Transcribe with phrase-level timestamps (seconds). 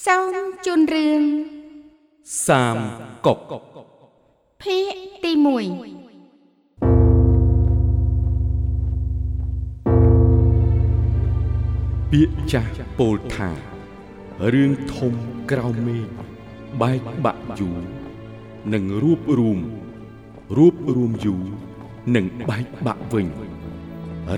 [0.00, 0.34] សូម
[0.66, 1.22] ជូនរឿង
[2.46, 2.76] សាម
[3.26, 3.38] កុក
[4.62, 5.44] ភាគទី1
[12.10, 13.50] ពាក្យចាស់ពោលថា
[14.52, 15.14] រឿងធំ
[15.50, 16.06] ក្រៅមេឃ
[16.80, 17.82] បែកបាក់យូរ
[18.74, 19.60] និងរួបរួម
[20.56, 21.44] រួបរួមយូរ
[22.16, 23.26] និងបែកបាក់វិញ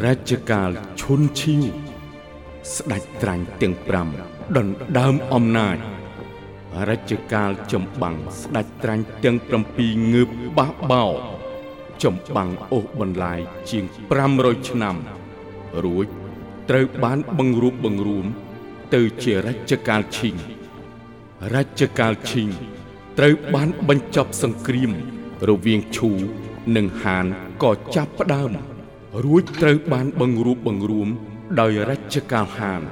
[0.04, 1.64] រជ្ជកាលឈុនឈីវ
[2.74, 5.76] ស្ដេចត្រាញ់ទាំង5 ដណ្ដើមអំណាច
[6.88, 9.36] រជ្ជកាលចំបាំងស្ដេចត្រាញ់ទាំង
[9.74, 10.28] 7ងើប
[10.58, 11.06] បះបោ
[12.04, 13.84] ចំបាំងអូសបន្លាយជាង
[14.26, 14.96] 500ឆ្នាំ
[15.84, 16.06] រួច
[16.70, 18.26] ត្រូវបានបង្រួបបង្រួម
[18.94, 20.36] ទៅជារជ្ជកាលឈីង
[21.54, 22.50] រជ្ជកាលឈីង
[23.18, 24.90] ត្រូវបានបញ្ចប់សង្គ្រាម
[25.48, 26.10] រវាងឈូ
[26.76, 27.26] និងហាន
[27.62, 28.50] ក៏ចាប់ផ្ដើម
[29.24, 31.08] រួចត្រូវបានបង្រួបបង្រួម
[31.60, 32.82] ដោយរជ្ជកាលហាន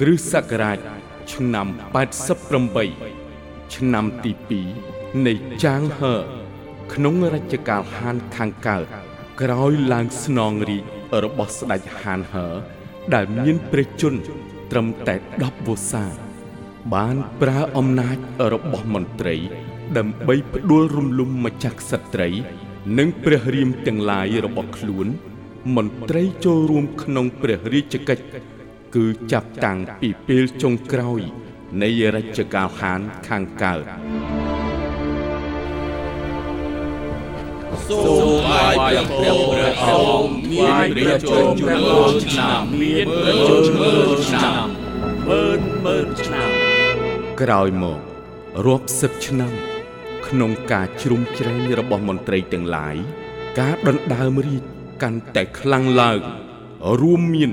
[0.00, 0.78] គ្រិស្តសករាជ
[1.32, 1.66] ឆ្នាំ
[2.70, 4.32] 88ឆ្នាំទី
[4.78, 5.34] 2នៃ
[5.64, 6.14] ចាងហឺ
[6.94, 8.84] ក្នុងរជ្ជកាលហានខាងកើត
[9.40, 10.84] ក្រោយឡើងស្នងរាជ
[11.24, 12.46] របស់ស្ដេចហានហឺ
[13.14, 14.20] ដែលមានព្រះជន្ម
[14.70, 16.04] ត្រឹមតែ10វស្សា
[16.94, 18.16] បានប្រើអំណាច
[18.52, 19.36] របស់មន្ត្រី
[19.98, 22.28] ដើម្បីផ្ដួលរំលំម្ចាស់ក្សត្រី
[22.98, 25.06] និងព្រះរាមទាំងឡាយរបស់ខ្លួន
[25.76, 28.24] មន្ត្រីចូលរួមក្នុងព្រះរាជកិច្ច
[28.94, 31.20] គឺចាប់តាំងពីពេលចុងក្រោយ
[31.82, 33.84] នៃរជ្ជកាលហានខាងកើត
[37.88, 39.88] សូមថ្វាយព្រះព្រះអ
[40.20, 43.94] ង្គមានព្រះជន្មជំនឿឆ្នាំមានព្រះជន្មជំនឿ
[44.26, 44.64] ឆ្នាំ
[45.28, 46.50] ម៉ឺនម៉ឺនឆ្នាំ
[47.40, 48.00] ក្រោយមក
[48.66, 49.52] រាប់សិបឆ្នាំ
[50.28, 52.96] ក្នុងការជ្រុំជ្រែងរបស់មន្ត្រីទាំងឡាយ
[53.60, 54.62] ការដណ្ដើមរាជ
[55.02, 56.20] កាន់តែខ្លាំងឡើង
[57.00, 57.52] រួមមាន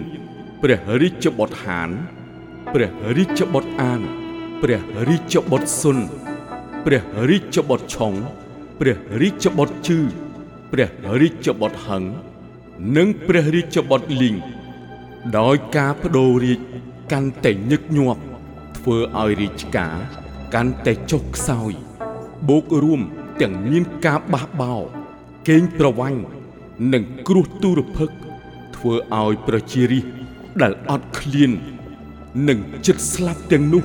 [0.64, 1.90] ព្រះរាជបុត្រហាន
[2.74, 4.02] ព្រះរាជបុត្រអាន
[4.62, 5.98] ព្រះរាជបុត្រសុន
[6.86, 8.14] ព្រះរាជបុត្រឆុង
[8.80, 10.00] ព្រះរាជបុត្រជឺ
[10.72, 10.90] ព្រះ
[11.22, 12.04] រាជបុត្រហឹង
[12.98, 14.36] និងព្រះរាជបុត្រលីង
[15.38, 16.60] ដោយការបដូររាជ
[17.12, 18.22] កាន់តែញឹកញាប់
[18.78, 19.96] ធ្វើឲ្យរាជការ
[20.54, 21.72] កាន់តែចុះខ្សោយ
[22.48, 23.02] បូករួម
[23.42, 24.84] ទាំងមានការបះបោរ
[25.50, 26.22] កេងប្រវាញ់
[26.94, 28.16] និងគ្រោះទុរភិក្ស
[28.76, 30.19] ធ្វើឲ្យប្រជារាស្ត្រ
[30.62, 31.52] ដែលអត់ឃ្លាន
[32.50, 33.84] និងចិត្តស្លាប់ទាំងនោះ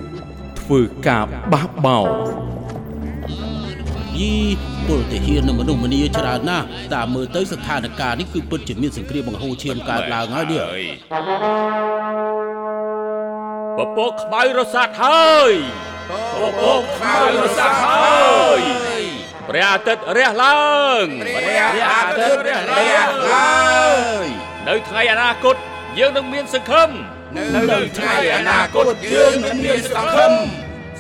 [0.61, 2.09] ធ្វើការបះបោរ
[4.21, 4.37] យី
[4.87, 10.65] ពលទាហាននិងមនុស្សម្នាច្រើនណាស់តាមមើលទៅស្ថានភាពនេះគឺពិតជាមានសង្គ្រាមបង្ហូរឈាមកើតឡើងហើយនេះ
[13.79, 15.53] ពពកខ្មៅរសាត់ហើយ
[16.41, 18.61] ពពកខ្មៅរសាត់ហើយ
[19.49, 20.65] ព្រះអាទិត្យរះឡើ
[21.03, 23.57] ងព្រះអាទិត្យរះឡើ
[24.23, 24.27] ង
[24.69, 25.57] នៅថ្ងៃអនាគត
[25.99, 26.91] យើងនឹងមានសង្ឃឹម
[27.73, 28.85] នៅថ្ងៃអនាគត
[29.15, 30.33] យើងនឹងមានសង្ឃឹម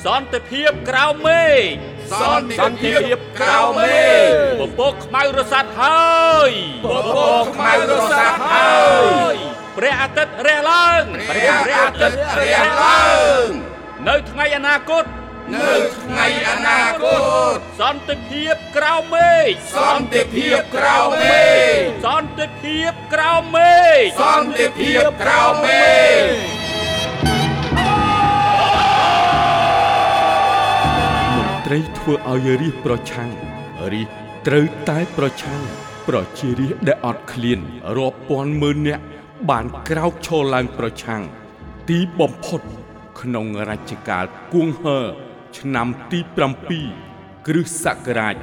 [0.04, 1.62] សន្តិភាពក្រៅមេឃ
[2.20, 6.50] សន្តិភាពក្រៅមេឃពពកខ្មៅរសាត់ហើយ
[6.84, 8.82] ពពកខ្មៅរសាត់ហើ
[9.32, 9.34] យ
[9.76, 13.04] ព្រះអាទិត្យរះឡើងព្រះអាទិត្យរះឡើ
[13.44, 13.48] ង
[14.08, 15.04] នៅថ្ងៃអនាគត
[15.52, 17.04] នៅថ្ងៃអនាគ
[17.56, 21.40] តសន្តិភាពក្រៅមេឃសន្តិភាពក្រៅមេ
[21.72, 25.84] ឃសន្តិភាពក្រៅមេឃសន្តិភាពក្រៅមេ
[26.20, 26.64] ឃ
[31.34, 33.30] មន្ត្រីធ្វើឲ្យរាជប្រឆាំង
[33.92, 34.08] រាជ
[34.46, 35.60] ត្រូវតែប្រឆាំង
[36.08, 37.60] ប្រជារាស្ត្រដែលអត់ឃ្លាន
[37.96, 39.04] រាប់ពាន់ម៉ឺននាក់
[39.50, 41.22] បានក្រោកឈរឡើងប្រឆាំង
[41.88, 42.60] ទីបំផុត
[43.20, 44.98] ក្នុងរជ្ជកាលគួងហឺ
[45.58, 46.20] ឆ្នាំទី
[46.82, 48.36] 7គ្រិស្តសករាជ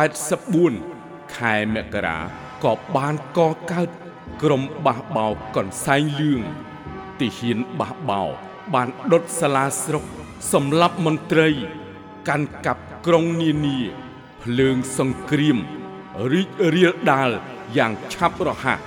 [0.00, 2.18] 184ខែមករា
[2.64, 3.40] ក៏បានក
[3.72, 3.90] កើត
[4.42, 6.40] ក្រុមបះបោកន្សែងលឿង
[7.20, 8.22] ទីហ៊ានបះបោ
[8.74, 10.04] បានដុតសាលាស្រុក
[10.52, 11.48] សម្លាប់មន្ត្រី
[12.28, 13.78] កាន់កាប់ក្រុងនានា
[14.42, 15.58] ភ្លើងសង្គ្រាម
[16.32, 17.30] រីករាលដាល
[17.76, 18.78] យ៉ាងឆាប់រហ័ស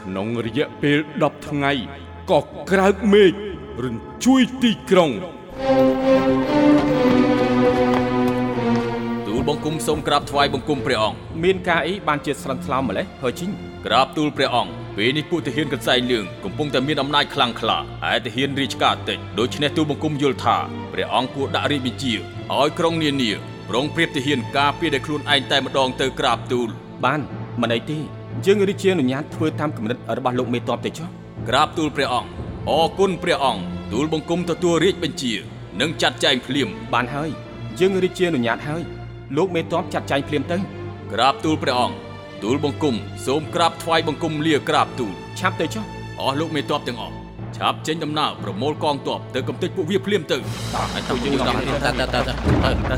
[0.00, 1.72] ក្នុងរយៈពេល10ថ្ងៃ
[2.30, 2.40] ក៏
[2.70, 3.32] ក្រើកមេឃ
[3.84, 5.10] រញ្ជួយទីក្រុង
[9.26, 13.50] ទូលបង្គំសូមក្រាបថ្វាយបង្គំព្រះអង្គមានការអីបានជាស្លន់ថ្លោមម្លេះហើយជីង
[13.86, 17.78] ក្រាបទូលព្រះអង្គពេលនេះពួកទាហានកន្សែងលឿងកំពុងតែមានអំណាចខ្លាំងក្លា
[18.10, 20.56] ឯទាហានរាជការតិចដូច្នេះទូលបង្គំយល់ថា
[20.92, 23.30] ព្រះអង្គគួរដាក់រាជបញ្ជាឲ្យក្រុងនានា
[23.68, 26.68] ប្រងព្រៀបទាហានការពារតែខ្លួនឯងតែម្ដងទៅក្រាបទូល
[27.04, 27.20] បាន
[27.60, 27.98] មិនអីទេ
[28.46, 31.08] យើងរាជាអនុញ្ញាតធ្វើតាមគំនិតរបស់លោកមេតបទៅចុះ
[31.48, 32.28] ក្រាបទូលព្រះអង្គ
[32.70, 35.32] អរគុណព្រះអង្គ ទូលបង្គំទទួលរាជបញ្ជា
[35.80, 37.30] និងចាត់ចែងភ្លាមបានហើយ
[37.80, 38.82] យើងរាជាអនុញ្ញាតហើយ
[39.36, 40.56] លោកមេតបចាត់ចែងភ្លាមទៅ
[41.12, 41.96] ក្រាបទូលព្រះអង្គ
[42.42, 42.94] ទូលបង្គំ
[43.26, 45.84] សូមក្រាបថ្វាយបង្គំលាក្រាបទូលឆាប់ទៅចុះ
[46.20, 47.14] អស់លោកមេតបទាំងអស់
[47.56, 50.36] ឆាប់ចេញដំណើរប្រមូលកងទ័ពទៅកំទេចពួកវាភ្លាមទៅ
[50.92, 52.32] ហើយទៅយើងដល់តើតើតើតើ
[52.90, 52.96] តើ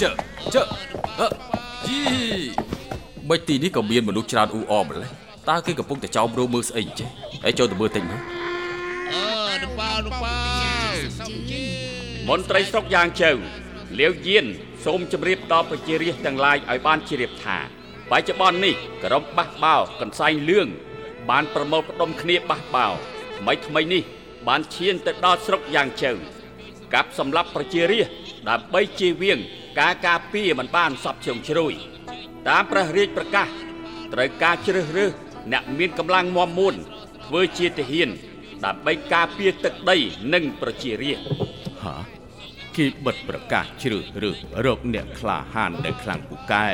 [0.00, 0.10] ជើ
[0.54, 0.62] ជើ
[1.20, 1.28] អឺ
[1.86, 2.00] ជី
[3.28, 7.08] មិនទីនេះក៏មានមនុស្សច្រើនអ៊ូអមម្ល៉េះ តើគេកំពុងតែចោមរោមើលស្អីចេះ
[7.44, 8.20] ហើយចូលទៅមើលតិចមើល
[12.28, 13.32] មន្ត្រីស្រុកយ៉ាងជើ
[14.00, 14.44] លាវយាន
[14.84, 17.58] សូមជម្រាបដល់ប្រជារាស្ត្រទាំងឡាយឲ្យបានជ្រាបថា
[18.10, 18.74] បច្ចុប្បន្ននេះ
[19.04, 20.68] ក្រុមបះបោកន្សែងលឿង
[21.30, 22.86] បានប្រមូលផ្ដុំគ្នាបះបោ
[23.38, 24.02] ថ្មីថ្មីនេះ
[24.48, 26.12] បានឈានទៅដល់ស្រុកយ៉ាងជើ
[26.94, 28.14] កាប់សម្លាប់ប្រជារាស្ត្រ
[28.48, 29.38] ដើម្បីជៀសវាង
[29.80, 31.72] ការការពារមិនបានសពជ្រុងជ្រោយ
[32.48, 33.48] តាមព្រះរាជប្រកាស
[34.14, 35.12] ត្រូវការជ្រើសរើស
[35.52, 36.74] អ្នកមានកម្លាំងមាំមួន
[37.24, 38.08] ធ្វើជាទាហាន
[38.64, 39.96] ដើម្បីការពារទឹកដី
[40.34, 41.28] និងប្រជារាស្ត្រ
[41.82, 41.96] ហា
[42.76, 44.36] គេបិទប្រកាសជ្រើសរើស
[44.66, 46.66] រកអ្នកក្លាហានដែលខ្លាំងពូកែ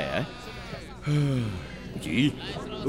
[1.07, 1.21] ហ៎
[2.05, 2.17] ជី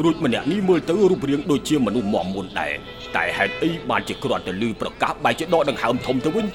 [0.03, 2.73] រួចម្នាក់នេះមើលទៅរូបរាងដូចជាមនុស្សមាំមួនដែរ
[3.15, 6.45] តែហេតុអីបានជាគ្រាន់តែលឺប្រកាសបែរជាដកដង្ហើមធំទៅវិញ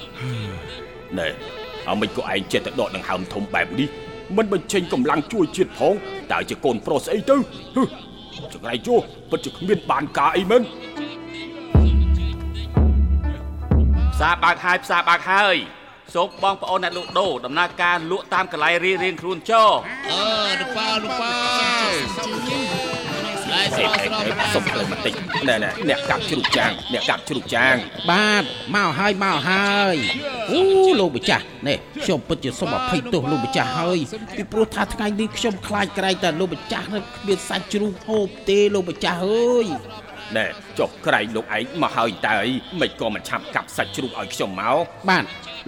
[1.19, 1.27] ណែ
[1.89, 3.87] អមិនក៏ឯងចិត្តតែដកដង្ហើមធំបែបនេះ
[4.37, 5.93] មិនបញ្ចេញកម្លាំងជួយជាតិផង
[6.31, 7.35] តើជាកូនប្រុសស្អីទៅ
[7.75, 8.06] ហឹ
[8.53, 8.95] ចង្រៃជួ
[9.29, 10.61] ពិតជាគ្មានបានការអីមែន
[14.13, 15.55] ផ្សារបើកហើយផ្សារបើកហើយ
[16.15, 19.63] សូមបងប្អូនអ្នកលក់ដូរដំណើរការលក់តាមកន្លែងរៀងរៀងខ្លួនចោ
[20.09, 20.89] អេអេ
[22.51, 22.96] អេ
[23.75, 25.13] សុំភ្លើបន្តិច
[25.47, 27.75] ណែណែអ្នកកាប់ជ្រូកចាងអ្នកកាប់ជ្រូកចាង
[28.11, 28.43] បាទ
[28.75, 29.95] មកហើយមកហើយ
[30.51, 30.61] អូ
[30.99, 33.99] លោកម្ចាស់នេះខ្ញុំពិតជាសូមអភ័យទោសលោកម្ចាស់ហើយ
[34.37, 39.67] ពីព្រោះថាថ្ងៃនេះខ្ញុំខ្លាចក្រែងតែលោកម្ចាស់នឹងគ្មានសាច់ជ្រូកហូបទេលោកម្ចាស់អើយ
[40.35, 40.45] ណែ
[40.79, 44.77] ចុះក្រែងលោកឯងមកហើយតើអីមិនក៏មិនឆាប់កាប់សាច់ជ្រូកឲ្យខ្ញុំមក
[45.09, 45.23] បាទ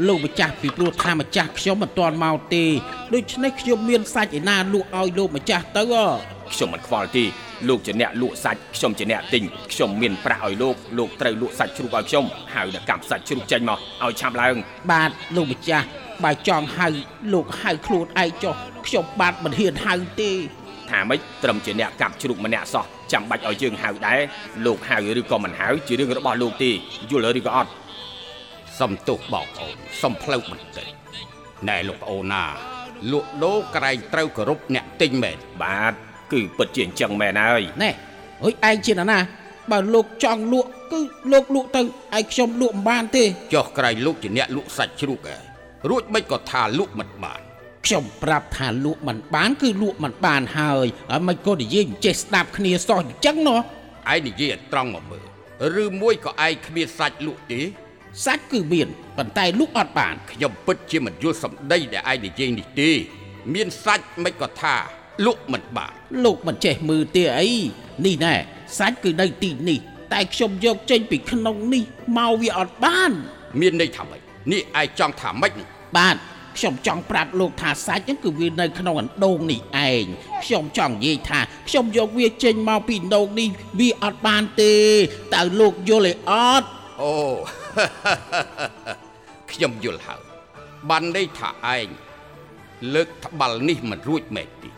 [0.08, 2.66] លោកម្ចាស់ពីព្រោះថាម្ចាស់ខ្ញុំមិនទាន់មកទេ
[3.14, 6.06] ដូច្នេះខ្ញុំមានសាច់ឯណាលក់ឲ្យលោកម្ចាស់ទៅអ
[6.54, 7.24] ខ្ញុំមិនខ្វល់ទេ
[7.68, 9.44] លោកជាអ្នកលក់សាច់ខ្ញុំជាអ្នកទិញ
[9.74, 14.56] ខ្ញុំមានប្រាក់ឲ្យលោកលោកត្រូវលក់សាច់ជ្រូកឲ្យខ្ញុំហើយដល់កាប់សាច់ជ្រូកចេញមកឲ្យឆាប់ឡើង
[14.92, 15.86] បាទលោកម្ចាស់
[16.24, 16.88] បើចង់ហៅ
[17.34, 18.56] លោកហៅខ្លួនឯងចុះ
[18.88, 20.32] ខ្ញុំបាទមិនហ៊ានហៅទេ
[20.90, 24.20] ថាម៉េចត្រឹមជាអ្នកកាប់ជ្រូកម្នាក់សោះចាំបាច់ឲ្យយើងហៅដែរ
[24.66, 26.72] លោកហៅឬក៏មិនហៅជារឿងរបស់លោកទេ
[27.10, 27.72] យល់ឬក៏អត់
[28.80, 30.88] សំទោសបងប្អូនសំផ្លូវបន្តិច
[31.70, 32.44] ណែលោកប្អូនណា
[33.12, 35.94] លក់ដូរក្រែងត្រូវគោរពអ្នកទិញមែនបាទ
[36.34, 37.90] គឺពិតជាអញ្ចឹងមែនហើយណែ
[38.44, 39.20] អើយឯងជានរណា
[39.72, 41.00] បើលោកចង់លក់គឺ
[41.32, 41.86] លោកលក់ទៅឯង
[42.32, 43.24] ខ្ញុំលក់មិនបានទេ
[43.54, 45.42] ចុះក្រែងលោកជាអ្នកលក់សាច់ជ្រូកឯង
[45.90, 47.42] រួចមិនក៏ថាលក់មិនបាន
[47.86, 53.60] ខ្ញុំប្រាប់ថាលក់មិនបានគឺលក់មិនបានហើយហើយមិនក៏និយាយមិនចេះស្ដាប់គ្នាសោះអញ្ចឹងណោះ
[54.14, 55.26] ឯងនិយាយឲ្យត្រង់មកមើល
[55.84, 57.62] ឬមួយក៏ឯងគ្មានសាច់លក់ទេ
[58.26, 58.88] សាច់គឺមាន
[59.18, 62.92] ប៉ុន្តែលក់អត់បានខ្ញុំពិតជាមិនយល់សម្ដីដែលឯងនិយាយនេះទេ
[63.54, 64.76] មានសាច់មិនក៏ថា
[65.26, 65.94] លក់មិនបាន
[66.24, 67.50] លោកមិនចេះមើលទេអី
[68.06, 68.34] នេះណែ
[68.78, 69.80] សាច់គឺនៅទីនេះ
[70.14, 71.84] តែខ្ញុំយកចេញពីក្នុងនេះ
[72.18, 73.12] មកវាអត់បាន
[73.60, 74.22] មានន័យថាម៉េច
[74.52, 75.52] នេះឯងចង់ថាម៉េច
[75.98, 76.16] បាទ
[76.58, 80.04] ខ្ញុំចង់ប្រាប់លោកថាសាច់ហ្នឹងគឺវានៅក្នុងអណ្ដូងនេះឯង
[80.46, 81.40] ខ្ញុំចង់និយាយថា
[81.70, 83.50] ខ្ញុំយកវាចេញមកពីអណ្ដូងនេះ
[83.80, 84.74] វាអត់បានទេ
[85.34, 86.32] តើលោកយល់ឯអ
[86.62, 86.68] ត់
[87.02, 87.14] អូ
[89.52, 90.22] ខ្ញុំយល់ហើយ
[90.90, 91.88] បានន័យថាឯង
[92.94, 94.70] លើកត្បាល់នេះមិនរួចមែនទេ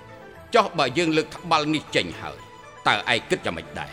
[0.56, 2.38] ចុះបើយើងលើកត្បាល់នេះចេញហើយ
[2.88, 3.92] តើឯងគិតយ៉ាងម៉េចដែរ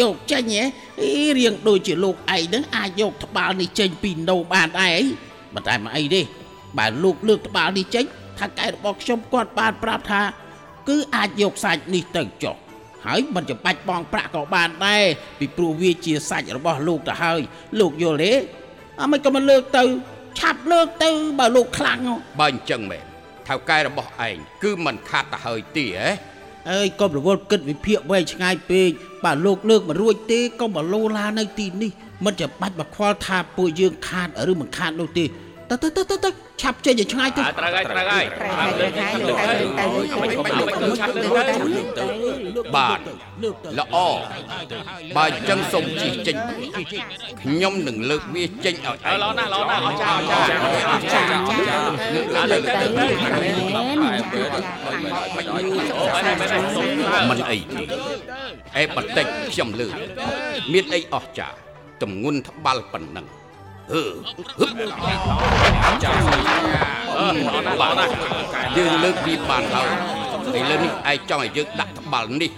[0.00, 0.64] យកចេញហ៎
[1.00, 5.04] អីរៀងដូចជាលោកឯងហ្នឹងអាចយកត្បាល់នេះចេញពីអណ្ដូងបានដែរអី
[5.54, 6.22] មិនតែមកអីទេ
[6.78, 8.04] បើលោកលើកត្បាល់នេះចេញ
[8.38, 10.22] ថាកែរបស់ខ្ញុំគាត់បានប្រាប់ថា
[10.88, 12.56] គឺអាចយកសាច់នេះទៅចុះ
[13.06, 15.04] ហើយមិនចាំបាច់បងប្រាក់ក៏បានដែរ
[15.38, 17.40] ពីព្រោះវាជាសាច់របស់លោកទៅហើយ
[17.80, 18.32] លោកយល់ទេ
[19.00, 19.82] អមិនក៏មិនលើកទៅ
[20.38, 23.09] ឆាប់លើកទៅបើលោកខ្លាំងហ៎បើអញ្ចឹងមែន
[23.50, 26.08] ថៅកែរបស់ឯងគឺមិនខាតទៅហើយទេហ៎
[26.70, 28.90] អើយកុំរវល់គិតវិភាគវែងឆ្ងាយពេក
[29.24, 31.90] បើលោកលើកមិនរួចទេកុំបលោឡានៅទីនេះ
[32.24, 35.24] មិនចាំបាច់មកខ្វល់ថាពួកយើងខាតឬមិនខាតនោះទេ
[35.70, 41.52] ទៅទៅទៅទៅទៅឆាប់ចេញឲ្យឆ្ងាយទៅត្រូវហើយត្រូវហើយត្រូវហើយត្រូវហើយទៅទៅ
[41.98, 42.98] ទៅបាទ
[43.42, 43.96] លើកទៅល្អ
[45.16, 46.36] បើអញ្ចឹងសូមជិះចេញ
[47.42, 50.20] ខ្ញុំនឹងលើកវាចេញឲ្យឯអើងល្អណាស់ល្អណាស់អស្ចារ្យ
[50.90, 53.10] អស្ចារ្យចាចាលើកទៅមែន
[53.76, 54.10] អូអីមែ
[56.46, 57.82] នទេសុំហើមិនអីទេ
[58.76, 59.94] អេបន្តិចខ្ញុំលើក
[60.72, 61.56] មានអីអស្ចារ្យ
[62.02, 63.26] ទំងន់ត្បាល់ប៉ុណ្ណឹង
[63.92, 64.02] ហឺ
[64.60, 65.14] ហឹបអឺល្អណា
[67.72, 68.12] ស់ល្អណាស់
[68.76, 69.88] យើងលើកវាបានហើយ
[70.58, 72.52] ឥឡូវនេះឯងចង់ឲ្យយើងដាក់ត្បាល់នេះ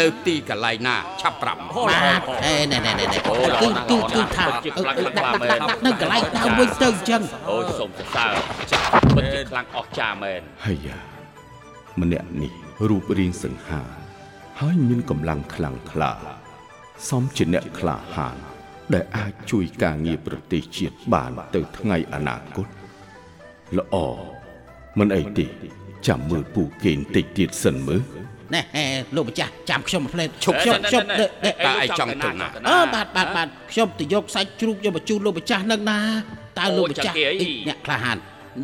[0.00, 8.32] នៅទីកន្លែងណាឆាប់ប្រាប់មកបាទអេណែណែណែគឺគឺគឺថាដាក់ដាក់ដាក់នៅកន្លែងដើមវិញទៅអញ្ចឹងអូសូមសរសើរ
[8.70, 8.84] ចាស់
[9.16, 10.98] ពិតជាខ្លាំងអស្ចារ្យមែនហើយយ៉ា
[12.00, 12.52] ម្នាក់នេះ
[12.88, 13.88] រូបរាងសង្ហារ
[14.60, 16.12] ហើយមានកម្លាំងខ្លាំងក្លា
[17.08, 18.36] សមជាអ្នកក្លាហាន
[18.94, 22.66] ដែលអាចជួយការងារប្រទេសជាតិបានទៅថ្ងៃអនាគត
[23.78, 23.96] ល្អ
[24.98, 25.46] មិនអីទេ
[26.08, 28.00] ចាំមើលពូគេបន្តិចទៀតសិនមើល
[28.54, 28.62] ណែ
[29.16, 36.00] លោកម្ចាស់ចាំខ្ញុំផ្លេតឈប់ខ្ញុំខ្ញុំណែណែដេកតើឯងចង់ទៅណាអើបាទបាទបាទខ្ញុំទៅយកសាច់ជ្រូកយកមកជូនលោកម្ចាស់នឹងណា
[36.58, 38.18] តើលោកម្ចាស់អូចាំគេអីអីអ្នកក្លាហាន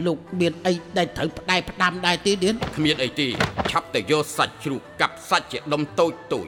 [0.06, 3.26] លោកមានអីដែលត្រូវផ្ដែផ្ដាំដែរទេទៀតគ្មានអីទេ
[3.70, 6.46] ឆាប់ទៅយកសាច់ជ្រូកកាប់សាច់ជាដុំតូចតូច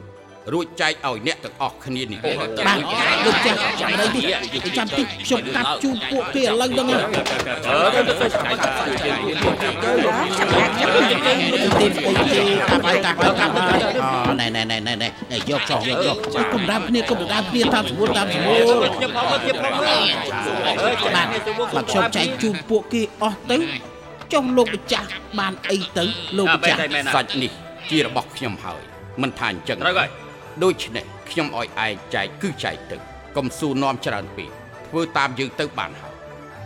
[0.53, 2.49] រួចចែកឲ្យអ្នកទាំងអស់គ្នានេះទេបាទ
[3.25, 6.97] លោកម្ចាស់ចាំអីទេចាំតិចខ្ញុំកាត់ជូនពួកគេឥឡូវហ្នឹងណា
[11.79, 12.39] ទីអីទេ
[12.69, 13.79] កាប់ហើយកាប់ហើយកាប់ហើយ
[14.29, 15.07] អូណែណែណែណែណែ
[15.49, 16.17] យកចោះយកយក
[16.53, 21.27] កុំដាំគ្នាកុំដាំគ្នាតាមស្រួលតាមស្រួលខ្ញុំផងមកខ្ញុំផងមកអើបាទ
[21.75, 23.57] បាទខ្ញុំចែកជូនពួកគេអស់ទៅ
[24.33, 26.03] ចុះលោកម្ចាស់បានអីទៅ
[26.37, 27.51] លោកម្ចាស់មែនណាសាច់នេះ
[27.89, 28.81] ជារបស់ខ្ញុំហើយ
[29.21, 30.26] មិនថាអញ្ចឹងត្រូវហើយ
[30.63, 32.97] ដូច្នេះខ្ញុំឲ្យឯងចែកគឺចែកទៅ
[33.35, 34.49] កុំស៊ូនាំច្រើនពេក
[34.87, 36.13] ធ្វើតាមយើងទៅបានហើយ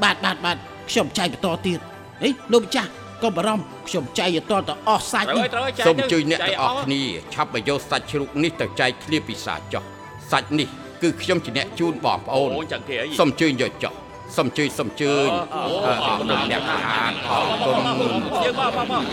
[0.04, 0.58] បាទបាទបាទ
[0.90, 1.80] ខ្ញុំចែកបន្តទៀត
[2.22, 2.90] ហេលោកម្ចាស់
[3.24, 7.02] កុំបារម្ភខ្ញុំចែកបន្តទៅអស់សាច់ត្រូវនេះហើយត្រូវហើយចែកសូមជួយអ្នកចែទាំងអស់គ្នា
[7.34, 9.84] ឆាប់មកយកសាច់ជ្រូកនេះទៅចែកគ្នាពិសាចុះ
[10.32, 10.68] សាច់នេះ
[11.02, 13.94] គឺខ្ញុំជាអ្នកជូនបងប្អូនអូចឹងគេអីសូមជួយយកចុះ
[14.38, 15.28] សូមជួយសូមជួយ
[15.86, 17.76] អរគុណអ្នកអាហារអរគុណ
[18.44, 19.04] យើងមកមកមក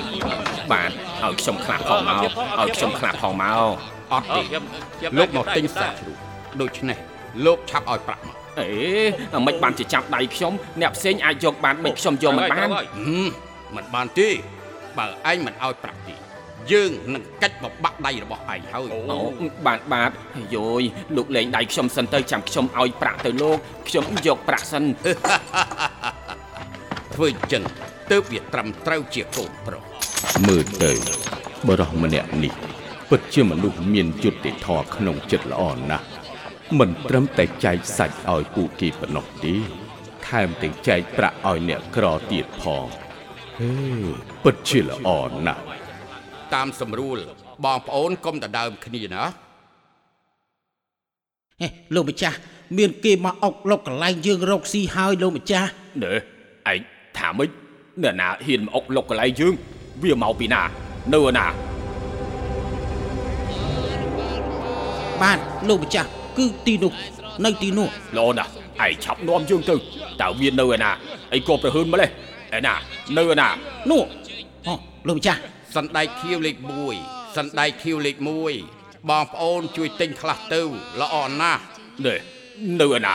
[0.73, 4.65] បាទឲ្យខ្ញុំខ្លះផងមកឲ្យខ្ញុំខ្លះផងមក អត់អើទេខ្ញុំ
[4.99, 6.17] ខ្ញុំលោកមកទិញសាច់ជ្រូក
[6.61, 6.99] ដូច្នេះ
[7.47, 8.69] លោកឆាប់ឲ្យប្រាក់មកអេ
[9.47, 13.27] មិនបានជាចាប់ដៃខ្ញុំអ្នកផ្សេងអាចយកបានមិនខ្ញុំយកមិនបានហឹម
[13.77, 14.29] មិនបានទេ
[14.99, 16.15] បើឯងមិនឲ្យប្រាក់ទេ
[16.73, 19.19] យើងនឹងកាច់បបាក់ដៃរបស់ឯងហើយអូ
[19.67, 20.11] បាទបាទ
[20.57, 20.83] យោយ
[21.17, 24.85] លោកលេងដៃខ្ញុំសិនទៅចាំខ្ញុំឲ្យប្រាក់ទៅលោកខ្ញុំយកប្រាក់សិន
[27.15, 27.63] ធ្វើអញ្ចឹង
[28.11, 29.83] ទើបវាត្រឹមត្រូវជាកូនប្រុស
[30.47, 30.93] មើលទៅ
[31.69, 32.68] បរោះម្នាក់នេះ
[33.13, 36.07] ពិតជាមនុស្សមានយុត្តិធម៌ក្នុងចិត្តល្អណាស់
[36.79, 39.55] មិនត្រឹមតែចែកសាច់ឲ្យពួកគេប៉ុណ្ណោះទេ
[40.29, 42.87] ថែមទាំងចែកប្រាក់ឲ្យអ្នកក្រទៀតផង
[43.59, 43.71] ហេ
[44.45, 45.09] ពិតជាល្អ
[45.47, 45.63] ណាស់
[46.55, 47.19] តាមសម្រួល
[47.65, 49.23] បងប្អូនកុំដណ្ដើមគ្នាណា
[51.61, 52.37] ហេលោកម្ចាស់
[52.79, 55.69] មានគេមកអុកលុកកន្លែងយើងរកស៊ីហើយលោកម្ចាស់
[56.05, 56.13] ណែ
[56.73, 56.81] ឯង
[57.19, 57.51] ថាម៉េច
[58.03, 59.55] អ្នកណាហ៊ានមកអុកលុកកន្លែងយើង
[60.03, 60.63] វាមកពីណា
[61.15, 61.68] នៅណា
[65.23, 66.09] បាទលោកម្ចាស់
[66.39, 66.93] គឺទីនោះ
[67.45, 68.51] នៅទីនោះល្អណាស់
[68.85, 69.75] ឯងឆាប់នាំយើងទៅ
[70.21, 70.91] តើវានៅឯណា
[71.35, 72.11] អីក៏ប្រហើនម្លេះ
[72.57, 72.75] ឯណា
[73.17, 73.49] នៅឯណា
[73.91, 74.03] នោះ
[74.67, 74.75] អូ
[75.09, 75.41] លោកម្ចាស់
[75.77, 76.57] សណ្ដែកខៀវលេខ
[76.97, 80.61] 1សណ្ដែកខៀវលេខ1បងប្អូនជួយទិញខ្លះទៅ
[81.01, 81.61] ល្អណាស់
[82.07, 82.15] ណែ
[82.81, 83.13] នៅឯណា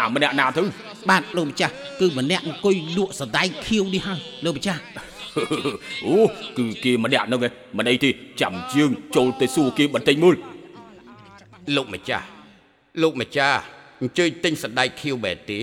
[0.00, 0.62] អាម្នាក់ណាទៅ
[1.10, 4.82] បាទលោកម្ចាស់គឺម្នាក់អង្គុយលក់សណ្ដែកខៀវនេះហើយលោកម្ចាស់
[6.06, 6.16] អូ
[6.58, 10.34] គឺគេម្នាក់ហ្នឹងឯងមិនអីទេចាំយើងចូលទៅសួរគេបន្តិចមើល
[11.75, 12.25] លោកម្ចាស់
[13.01, 13.59] លោកម្ចាស់
[14.01, 15.61] អញ្ជើញទិញសណ្ដែកខៀវបែបទេ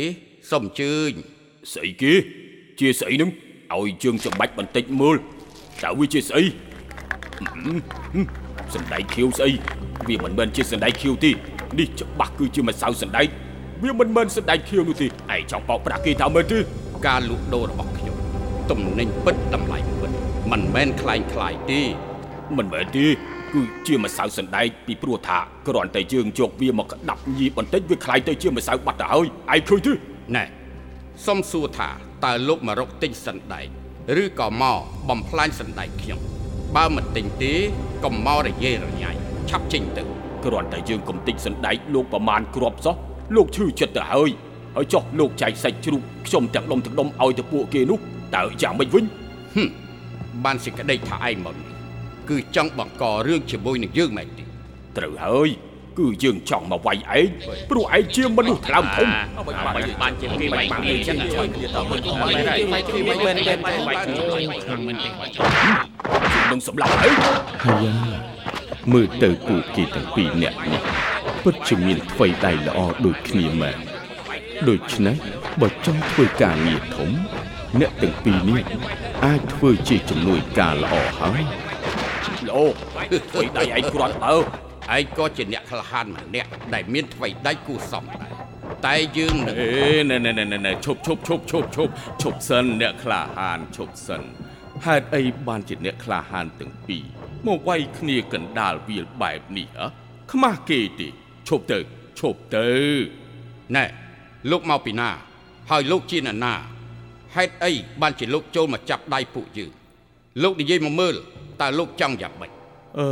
[0.50, 1.10] សូមអញ្ជើញ
[1.75, 2.12] ស្អីគេ
[2.80, 3.30] ជាស្អីហ្នឹង
[3.75, 5.16] ឲ្យយើងចំបាច់បន្តិចមើល
[5.84, 6.44] តើវាជាស្អី
[7.36, 8.25] ហឹមហឹម
[8.75, 9.50] សណ្ដែកខៀវស្អី
[10.08, 11.30] វាមិនមែនជាសណ្ដែកខៀវទេ
[11.78, 13.28] នេះច្បាស់គឺជាម្សៅសណ្ដែក
[13.82, 16.58] វាមិនមែនសណ្ដែកខៀវនោះទេឯងចង់បោកប្រាស់គេតើមែនទេ
[17.06, 18.16] ការលក់ដូររបស់ខ្ញុំ
[18.70, 20.10] ទំនិញពិតតម្លៃពិត
[20.50, 21.80] មិនមែនคล้ายคล้ายទេ
[22.56, 23.06] មិនមែនទេ
[23.54, 29.92] គឺជាម្សៅសណ្ដែកពីព្រោះថាគ្រាន់តែយើងយកវាមកក្តាប់ញីបន្តិចវាคล้ายទៅជាម្សៅបាត់ទៅហើយឯងឃើញទេ
[30.36, 30.44] ណែ
[31.26, 31.88] សុំសួរថា
[32.25, 33.66] តើលោកម្រកទិញសណ្ដែក
[34.22, 36.20] ឬក៏មកបំផ្លាញសណ្ដែកខ្ញុំ
[36.76, 37.52] បើមិនទិញទេ
[38.04, 39.12] កុំមករយេរញ៉ៃ
[39.50, 40.02] ឆាប់ចេញទៅ
[40.44, 42.96] គ្រាន់តែយើងកំតិចសណ្ដែកលោកប្រមាណគ្រាប់សោះ
[43.36, 44.30] លោកឈឺចិត្តទៅហើយ
[44.76, 47.98] ហើយចុះលោកចែកសាច់ជ្រូកខ្ញុំទាំងដុំទាំងដុំឲ្យទៅពួកគេនោះ
[48.36, 49.04] តើយ៉ាងម៉េចវិញ
[49.54, 49.68] ហឹម
[50.44, 51.69] បានសេចក្តីថាឯងមកនេះ
[52.29, 54.43] គឺចង់បង្ករឿងជាមួយនឹងយើងមែនទេ
[54.97, 55.49] ត្រូវហើយ
[55.99, 57.27] គឺយើងចង់មកវាយឯង
[57.69, 59.07] ព្រោះឯងជាមនុស្សថ្លើមធំ
[59.47, 63.53] បានបានជាគេវាយគ្នាចឹងជួយគ្នាតមើលទៅមិនហើយវាយគ្នាមិនមែនទេ
[63.87, 64.15] វាយគ្នា
[66.51, 67.15] នឹងសម្លាប់ឯង
[67.65, 67.87] ហើយ
[68.93, 70.81] មើលទៅពួកគេទាំងពីរនាក់នេះ
[71.43, 73.77] ពិតជាមានថ្វីដៃល្អដូចគ្នាមែន
[74.69, 75.15] ដូច្នេះ
[75.61, 77.09] បើចង់ធ្វើការងារធំ
[77.79, 78.63] អ្នកទាំងពីរនេះ
[79.25, 81.41] អាចធ្វើជាជំនួយការល្អហើយ
[82.51, 82.65] លោ
[83.31, 84.36] ធ្វើដៃឯងគ្រាន់បើ
[84.96, 88.34] ឯងក៏ជាអ្នកក្លាហានម្នាក់ដែលមានថ្វីដៃគូសមដែរ
[88.88, 91.91] តែយើងនឹងអេណែណែណែណែឈប់ឈប់ឈប់ឈប់ឈប់
[92.22, 94.22] ឈប់សិនអ្នកក្លាហានឈប់សិន
[94.86, 97.03] ហេតុអីបានជាអ្នកក្លាហានទាំងពីរ
[97.48, 99.86] មកវាយគ្នាកណ្ដាលវាលបែបនេះហ៎
[100.31, 101.08] ខ្មាស់គេទេ
[101.48, 101.79] ឈប់ទៅ
[102.20, 102.67] ឈប់ទៅ
[103.75, 103.86] ណែ
[104.51, 105.10] លោកមកពីណា
[105.70, 106.53] ហើយលោកជាអ្នកណា
[107.36, 109.72] ហេតុអីបានជាលោកចូលមកចាប់ដៃពួកយើង
[110.43, 111.15] លោកនិយាយមកមើល
[111.61, 112.51] តើលោកចង់យ៉ាងម៉េច
[112.99, 113.09] អឺ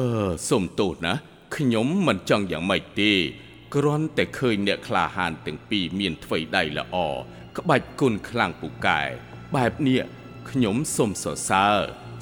[0.49, 1.13] សុំទោសណា
[1.55, 3.11] ខ្ញុំមិនចង់យ៉ាងម៉េចទេ
[3.75, 6.95] គ្រាន់តែឃើញអ្នកក្លាហានទាំងពីរមានថ្វីដៃល្អ
[7.57, 9.01] ក្បាច់គុណខ្លាំងពូកែ
[9.55, 10.01] បែបនេះ
[10.49, 11.75] ខ្ញុំសូមសរសើរ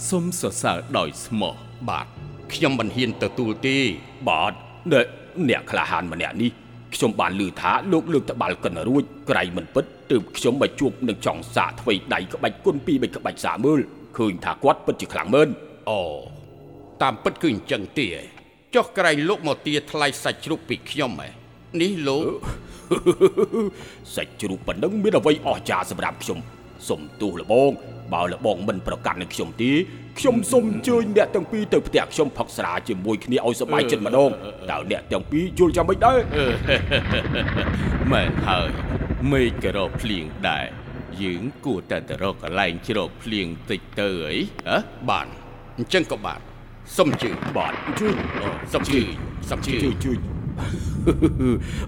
[0.10, 1.53] សូមសរសើរដោយស្មោះ
[1.89, 2.07] បាទ
[2.53, 3.77] ខ្ញុំមិនហ៊ានទទួលទេ
[4.27, 4.53] បាទ
[4.91, 5.05] អ្នក
[5.50, 6.51] អ្នកក្លាហានម្នាក់នេះ
[6.96, 13.79] ខ្ញុំបានឮថាលោកលើកតបាល់កិនរួចក្រៃមិនពិតទើបខ្ញុំមកជួបនឹងចង់សាកធ្វើដៃក្បាច់គុណពីរបីក្បាច់សាកមើល
[14.17, 15.50] ឃើញថាគាត់ពិតជាខ្លាំងមែន
[15.89, 16.01] អូ
[17.01, 18.08] តាមពិតគឺអញ្ចឹងទេ
[18.75, 21.29] ចុះក្រែងលោកមកទាថ្លៃសាច់ជ្រូកពីខ្ញុំហ៎
[21.82, 22.24] នេះលោក
[24.15, 26.39] សាច់ជ្រូកប៉ុណ្ណឹងមានអ្វីអស្ចារ្យសម្រាប់ខ្ញុំ
[26.88, 27.72] សុំទោសលបង
[28.13, 29.72] បើលបងមិនប្រកាន់នឹងខ្ញុំទេ
[30.20, 34.29] ខ្ញុំសូមអញ្ជើញអ្នកទាំងពីរទៅផ្ទះខ្ញុំផឹកស្រាជាមួយគ្នាឲ្យសប្បាយចិត្តម្ដង
[34.72, 36.17] តើអ្នកទាំងពីរយល់ចាំមិនដែរ
[38.12, 38.70] មែនហើយ
[39.32, 40.65] មេឃក៏រកភ្លៀងដែរ
[41.22, 44.77] យើងគួរតែទៅរកកន្លែងជ្រកភ្លៀងតិចទៅអីហ៎
[45.10, 45.27] បាន
[45.79, 46.39] អញ្ចឹងក៏បាន
[46.98, 48.15] សុំជឿបាទជួយ
[48.74, 49.01] សុំជឿ
[49.50, 50.17] សុំជឿជួយជួយ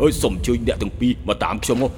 [0.01, 1.89] អើយសុំជួយអ្នកទាំងពីរមកតាមខ្ញុំហ៎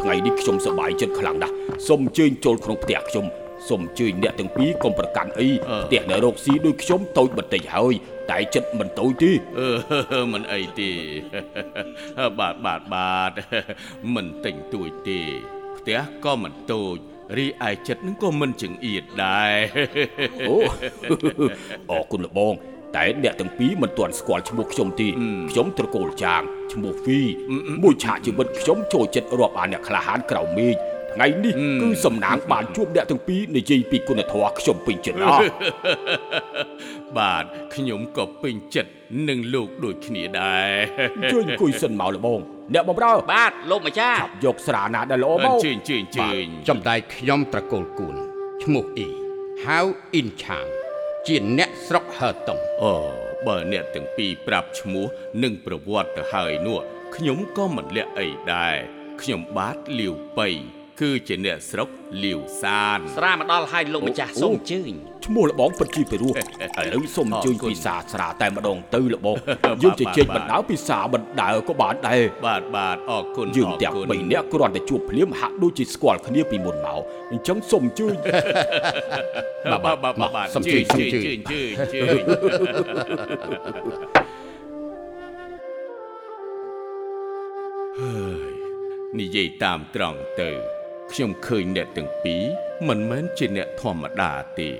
[0.00, 1.54] ថ្ងៃនេះខ្ញុំសប្បាយចិត្តខ្លាំងណាស់
[1.86, 3.26] សូមអញ្ជើញចូលក្នុងផ្ទះខ្ញុំ
[3.68, 5.48] សូមអញ្ជើញអ្នកទាំងពីរកុំប្រកាន់អី
[5.84, 7.94] ផ្ទះនៅរកស៊ីដូចខ្ញុំតូចបន្តិចហើយ
[8.30, 10.90] តែចិត្តមិនតូចទេអឺមិនអីទេ
[12.38, 13.32] បាទបាទបាទ
[14.14, 15.20] មិនទិញទួយទេ
[15.78, 16.96] ផ្ទះក៏មិនតូច
[17.38, 19.56] រីឯចិត្តនឹងក៏មិនចង្អៀតដែរ
[20.48, 20.56] អូ
[21.90, 22.54] អរគុណលបង
[22.96, 25.08] តែអ្នកទាំងពីរមិនទាន់ស្គាល់ឈ្មោះខ្ញុំទេ
[25.50, 26.42] ខ្ញុំត្រកូលចាង
[26.72, 27.20] ឈ្មោះហ្វី
[27.82, 30.76] មួយឆាកជីវិតខ្ញុំចូលចិត្តរាប់អានអ្នកក្លាហានក្រៅមេឃ
[31.14, 35.40] ថ្ងៃនេះគឺសំណាងបានជួបអ្នកទាំងពីរនិយាយពីគុណធម៌ខ្ញុំពេញចិត្តណាស់
[37.18, 38.90] បាទខ្ញុំក៏ពេញចិត្ត
[39.28, 40.70] នឹងលោកដូចគ្នាដែរ
[41.32, 42.40] ជួយអង្គុយសិនមកលបង
[42.74, 48.16] អ្នកបំរើបាទលោកម្ចាស់ឆាប់យកស្រាណាដែលល្អអមកញ្ជើញជើញជើញចំដែកខ្ញុំត្រកូលគួន
[48.62, 49.10] ឈ្មោះអ៊ី
[49.64, 49.78] ហៅ
[50.14, 50.66] អ៊ីនឆាង
[51.26, 52.94] ជាអ្នកស្រុកហើតុងអូ
[53.46, 55.06] បើអ្នកទាំងពីរប្រាប់ឈ្មោះ
[55.42, 56.78] និងប្រវត្តិទៅហើយនោះ
[57.16, 58.76] ខ្ញុំក៏មិនលាក់អីដែរ
[59.20, 60.48] ខ្ញុំបាទលាវប៉ៃ
[61.02, 61.88] គឺជាអ្នកស្រុក
[62.24, 64.92] លាវសានស្រាមកដល់ហើយលោកម្ចាស់សូមអញ្ជើញ
[65.26, 77.00] ឈ្មោះលបងពិតជាពិរោះឥឡូវសូមអញ្ជើញអរគុណពិសាស្រាតែម្ដងទៅលបងបាទយើងជជែកបាទបណ្ដៅពិសាបណ្ដៅក៏បានដែរបាទបាទអរគុណយើងអរទាំងគុណបីនាក់គ្រាន់តែជួបភ្លាមហាក់ដូចជាស្គាល់គ្នាពីមុនមក
[77.32, 78.14] អញ្ចឹងសូមអញ្ជើញ
[79.70, 82.22] បាទបាទបាទបាទបាទសុំជួយជើញសុំជួយជើញជើញជើញ
[88.00, 88.52] ហើយ
[89.20, 90.81] និយាយតាមត្រង់ទៅ
[91.12, 92.42] ខ្ញុំឃើញអ្នកទាំងពីរ
[92.88, 94.70] មិនមែនជាអ្នកធម្មតាទេ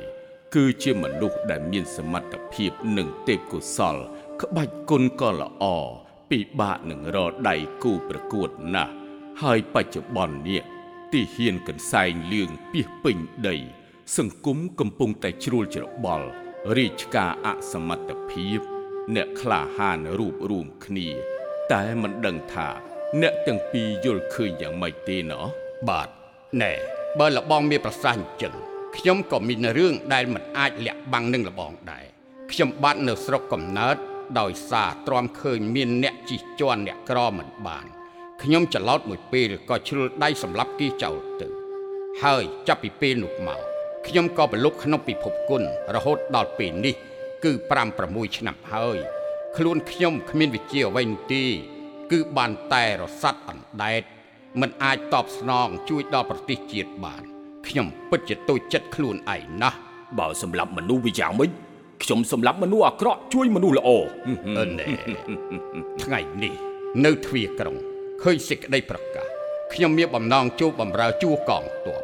[0.54, 4.02] គឺជាមនុស្សដែលមានសមត្ថភាពនិងទេពកោសល្យ
[4.42, 5.64] ក្បាច់គុណក៏ល្អ
[6.30, 8.92] ពិបាកនឹងរកដៃគូប្រកួតណាស់
[9.42, 10.62] ហើយបច្ចុប្បន្ននេះ
[11.12, 13.18] ទីហ៊ានកន្សែងលឿងពីសពេញ
[13.48, 13.56] ដី
[14.16, 16.28] សង្គមកំពុងតែជ្រួលច្របល់
[16.76, 18.58] រាជការអសមត្ថភាព
[19.14, 21.08] អ្នកក្លាហានរួបរួមគ្នា
[21.72, 22.68] តែមិនដឹងថា
[23.20, 25.46] អ្នកទាំងពីរយល់ឃើញយ៉ាងម៉េចទេណោះ
[25.90, 26.21] បាទ
[26.60, 26.72] ណែ
[27.20, 28.54] បើលបងមានប្រសាសន៍អញ្ចឹង
[28.96, 32.04] ខ្ញុំក៏មានរឿងដែលមិនអាចលាក់បាំងនឹងលបងដែរ
[32.52, 33.96] ខ្ញុំបាទនៅស្រុកកំណើត
[34.40, 37.86] ដោយសារទ្រាំឃើញមានអ្នកជិះជាន់អ្នកក្រមិនបាន
[38.42, 41.48] ខ្ញុំច្រឡោតមួយពេលក៏ជ្រុលដៃសម្លាប់គេចោលទៅ
[42.22, 43.60] ហើយចាប់ពីពេលនោះមក
[44.06, 45.62] ខ្ញុំក៏ប្រឡូកក្នុងពិភពគុណ
[45.94, 46.94] រហូតដល់ពេលនេះ
[47.44, 48.98] គឺ5 6ឆ្នាំហើយ
[49.56, 51.44] ខ្លួនខ្ញុំគ្មានវិជ្ជាអ្វីនោះទេ
[52.12, 54.02] គឺបានតែរស័តអណ្ដែត
[54.60, 57.22] មិនអាចតបស្នង ជួយដល់ប្រទេសជាតិបាន
[57.66, 59.78] ខ្ញុំពិតជាតូចចិត្តខ្លួនឯងណាស់
[60.18, 61.50] បើសម្រាប់មនុស្សវាយ៉ាងម៉េច
[62.02, 63.90] ខ្ញុំសម្រាប់មនុស្សអាក្រក់ជួយមនុស្សល្អ
[64.58, 64.86] អឺណែ
[66.02, 66.54] ថ្ងៃនេះ
[67.04, 67.76] នៅទ្វារក្រុង
[68.22, 69.26] ឃើញសេចក្តីប្រកាស
[69.72, 72.02] ខ្ញុំមានបំណងចូលបម្រើជួរកងទ័ព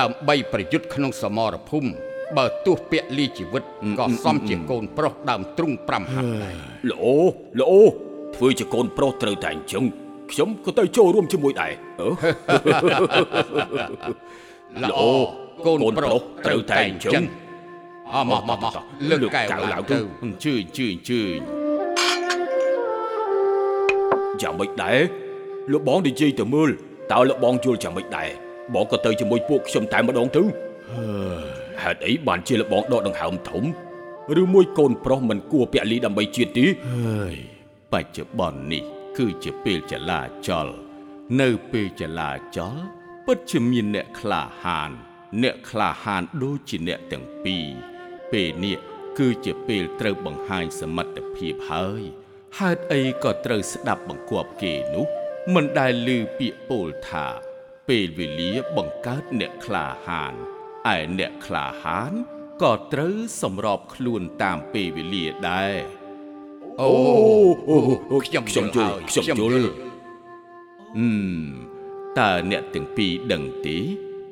[0.00, 1.90] ដើម្បីប្រយុទ្ធក្នុងសមរភូមិ
[2.36, 3.64] បើទោះពាក់លីជីវិត
[3.98, 6.56] ក៏សមជាកូនប្រុសដើមទ្រូង5ហាត់ដែរ
[6.90, 7.04] ល្អ
[7.60, 7.72] ល្អ
[8.36, 9.84] ធ្វើជាកូនប្រុសត្រូវតែអញ្ចឹង
[10.32, 12.08] ខ្ញុំក៏ទៅចូលរួមជាមួយដែរអឺ
[14.82, 15.00] ល្អ
[15.66, 17.22] កូនប្រុសត្រូវតែអញ្ចឹង
[18.12, 18.76] អមមកមក
[19.10, 21.38] លើកកែវឡើងទៅអញ្ជើញជើញជើញ
[24.42, 24.98] យ៉ាងម៉េចដែរ
[25.72, 26.70] លោកបងនិយាយទៅមើល
[27.12, 28.28] តើលោកបងយល់យ៉ាងម៉េចដែរ
[28.74, 30.42] បងក៏ទៅជាមួយពួកខ្ញុំតែម្ដងទៅ
[31.82, 33.64] ហេតុអីបានជាលោកបងដកដង្ហើមធំ
[34.40, 37.34] ឬមួយកូនប្រុសមិនគួរពាក់លីដើម្បីជាតិទេហើយ
[37.92, 40.68] បច្ចុប្បន្ននេះ គឺជាពេលចលាចល
[41.40, 42.78] នៅពេលចលាចល
[43.26, 44.90] ពិតជាមានអ្នកក្លាហាន
[45.42, 47.66] អ្នកក្លាហានដូចជាអ្នកទាំងពីរ
[48.32, 48.78] ពេលនេះ
[49.18, 52.02] គឺជាពេលត្រូវបង្ហាញសមត្ថភាពហើយ
[52.58, 55.10] ហេតុអីក៏ត្រូវស្ដាប់បង្គាប់គេនោះប
[55.54, 57.26] មិនដែលឮពាក្យពោលថា
[57.88, 60.32] ពេលវេលាបង្កើតអ្នកក្លាហាន
[60.94, 62.12] ឯអ្នកក្លាហាន
[62.62, 65.99] ក៏ត្រូវសម្របខ្លួនតាមពេលវេលាដែរ
[66.80, 66.90] អូ
[67.68, 67.76] អូ
[68.10, 69.72] អូខ្ញុំខ្ញុំយល់ហើយខ្ញុំយល់
[70.96, 71.10] អឺ
[71.42, 71.48] ម
[72.18, 73.76] តើអ្នកទាំងពីរដឹងទេ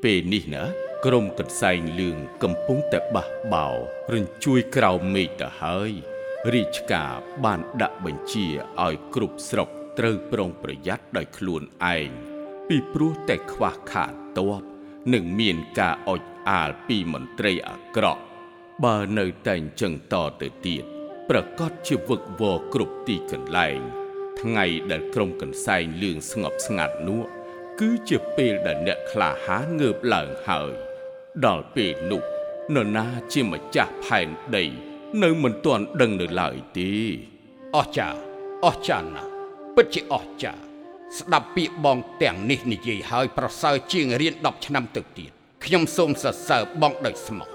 [0.03, 0.65] ពេលនេះណា
[1.05, 3.69] ក្រុមកន្សែងលឿងកំពុងតែបះបោ
[4.15, 5.91] រញ្ជួយក្រៅមេឃទៅហើយ
[6.55, 7.13] រាជការ
[7.45, 8.47] បានដាក់បញ្ជា
[8.85, 11.63] ឲ្យគ្រប់ស្រុកត្រូវប្រុងប្រយ័ត្នដោយខ្លួន
[11.95, 12.09] ឯង
[12.69, 14.63] ពីព្រោះតែខ្វះខាតទ័ព
[15.15, 18.23] និងមានការអុចអាលពីមន្ត្រីអាក្រក់
[18.85, 20.98] បើនៅតែអញ្ចឹងតទៅទៀត
[21.33, 23.81] ប្រកាសជាវឹកវរគ្រប់ទីកន្លែង
[24.41, 27.23] ថ្ងៃដែលក្រុមកន្សែងលឿងស្ងប់ស្ងាត់នោះ
[27.81, 30.73] គឺជាពេលដែលអ្នកក្លាហានងើបឡើងហើយ
[31.47, 32.23] ដល់ពេលនោះ
[32.75, 34.65] នរណាជាម្ចាស់ផែនដី
[35.23, 36.91] នៅមិនទាន់ដឹងនៅឡើយទេ
[37.77, 38.21] អស្ចារ្យ
[38.67, 39.31] អស្ចារ្យណាស់
[39.77, 40.63] ពិតជាអស្ចារ្យ
[41.19, 45.31] ស្ដាប់ពាក្យបងទាំងនេះនិយាយហើយប្រសើរជាងរៀន10ឆ្នាំទៅទៀត
[45.65, 47.49] ខ្ញុំសូមសរសើរបងដោយស្មោះ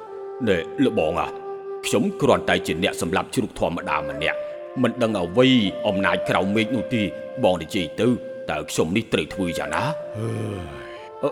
[0.47, 1.42] ណែលបងអា
[1.85, 4.37] ខ្ញុំគ្រាន់តែជាអ្នកសម្រាប់ជ្រូកធម្មតាម្នាក់
[4.81, 5.47] មិនដឹងអ្វី
[5.87, 7.01] អំណាចក្រៅមេឃនោះទេ
[7.43, 8.07] បងនិយាយទៅ
[8.51, 9.83] តើខ្ញុំនេះត្រូវធ្វើយ៉ាងណា
[10.17, 11.29] អឺ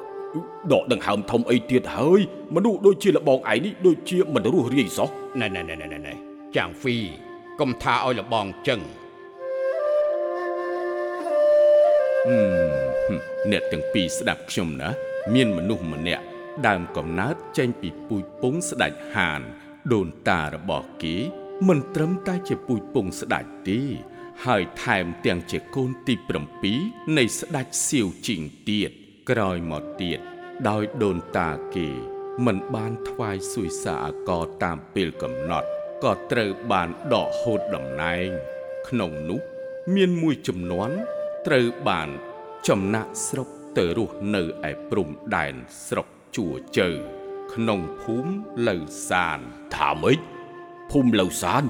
[0.71, 2.19] ដកដង្ហើមធំអីទៀតហើយ
[2.55, 5.09] មនុស្សដូចជាលបងឯងនេះដូចជាមិនរស់រាយសោះ
[5.41, 6.13] ណែណែណែណែណែណែ
[6.55, 6.95] ចាងហ្វី
[7.59, 8.81] កុំថាឲ្យលបងចឹង
[12.27, 13.17] ហឹម
[13.51, 14.89] អ្នកទាំងពីរស្ដាប់ខ្ញុំណា
[15.33, 16.23] មានមនុស្សម្នាក់
[16.67, 19.41] ដើមកំណើតចេញពីពូជពងស្ដេចហាន
[19.93, 21.15] ដូនតារបស់គេ
[21.67, 23.79] មិនត្រឹមតែជាពូជពងស្ដេចទេ
[24.45, 26.15] ហើយថែមទាំងជាកូនទី
[26.61, 28.91] 7នៃស្ដេចសៀវជីងទៀត
[29.29, 30.19] ក្រោយមកទៀត
[30.69, 31.87] ដោយដូនតាគេ
[32.45, 35.67] មិនបានថ្វាយសួយសារអករតាមពេលកំណត់
[36.03, 38.29] ក៏ត្រូវបានដកហូតតំណែង
[38.87, 39.41] ក្នុងនោះ
[39.95, 40.89] មានមួយចំនួន
[41.47, 42.09] ត្រូវបាន
[42.67, 45.53] ចំណាក់ស្រុកទៅរស់នៅឯព្រំដែន
[45.85, 47.20] ស្រុកជួជើ
[47.53, 48.31] ក្នុងភូមិ
[48.67, 48.75] លៅ
[49.09, 49.39] សាន
[49.75, 50.19] ថាម៉េច
[50.91, 51.63] ភូមិលៅសាន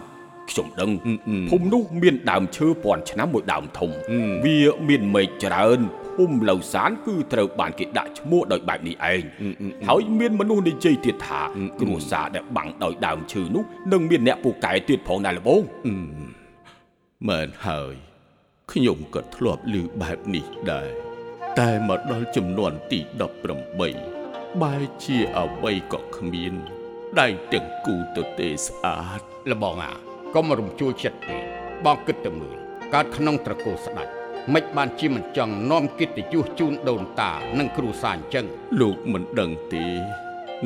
[0.50, 5.80] ខ្ញុំដឹងអ៊ឹមអ៊ឹមភូមិនោះមានដើមឈើពាន់ឆ្នាំមួយដើមធំអ៊ឹមវាមានមេឃច្រើន
[6.16, 9.24] ភូមិលៅសានគឺត្រូវបានគេដាក់ឈ្មោះដោយបែបនេះឯងអ៊ឹម
[9.62, 15.62] អ៊ឹមហើយមានមនុស្សនិយាយទៀតថាអ៊ឹមគ្រួសារដែលបាំងដោយដើមឈើនោះនឹងមានអ្នកពូកែទៀតផងដែរលបង
[17.30, 17.94] មែនហើយ
[18.72, 20.90] ខ្ញុំក៏ធ្លាប់ឮបែបនេះដែរ
[21.60, 23.00] តែមកដល់ចំនួនទី
[23.58, 24.11] 18
[24.60, 26.54] បែរជាអ្វីក៏គ្មាន
[27.20, 29.94] ដៃទាំងគូទៅទេស្អាតលបងអា
[30.36, 31.44] កុំរំជួលចិត្តពេក
[31.86, 32.58] បងគិតទៅមើល
[32.94, 34.08] កើតក្នុងត្រកូលស្ដេច
[34.54, 38.46] មិនបានជាមិនចង់នាំកិត្តិយសជូនដូនតានិងគ្រូសាអញ្ចឹង
[38.82, 39.86] លោកមិនដឹងទេ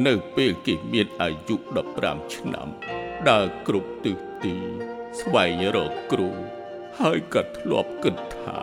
[0.07, 1.55] នៅពេលគេមានអាយុ
[1.93, 2.67] 15ឆ្នាំ
[3.29, 4.55] ដើរគ្រប់ទិសទី
[5.19, 6.29] ស្វែងរកគ្រូ
[6.99, 8.57] ហើយក៏ធ្លាប់គិតថា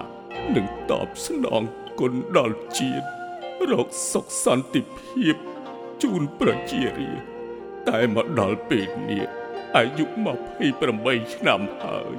[0.55, 1.63] នឹងតបស្នង
[2.01, 3.22] គុណដល់ជាតិ
[3.71, 5.37] រកសុខសន្តិភាព
[6.03, 7.33] ជូនប្រជារាស្ត្រ
[7.89, 9.27] តែមកដល់ពេលនេះ
[9.77, 10.05] អាយុ
[10.69, 12.15] 28ឆ្នាំហើយ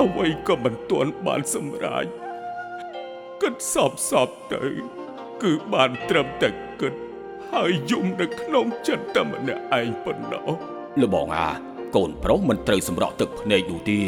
[0.00, 2.06] អ្វីក៏មិនទាន់បានសម្រេច
[3.42, 4.64] គិតសពសពទៅ
[5.42, 6.48] គឺបានត្រឹមតែ
[6.80, 6.94] គិត
[7.52, 10.48] ហើយយំនៅក្នុងចិត្តតែម្នាក់ឯងប៉ុណ្ណោះ
[11.02, 11.48] លបងអា
[11.96, 14.00] កូនប្រុសមិនត្រូវសម្រក់ទឹកភ្នែកនោះទេ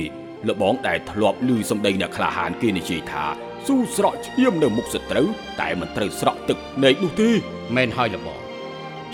[0.48, 5.28] លបងដែលធ្លាប់ឮសម្ដីអ្នកក្លាហានគេនិយាយថា ស៊ូស្រក់ឈាមនៅមុខសត្រូវ
[5.60, 7.30] តែមិនត្រូវស្រក់ទឹកភ្នែកនោះទេ
[7.76, 8.40] មែនហើយលបង